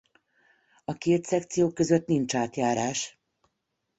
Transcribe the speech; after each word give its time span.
A 0.85 0.93
két 0.93 1.25
szekció 1.25 1.71
között 1.71 2.07
nincs 2.07 2.35
átjárás. 2.35 3.19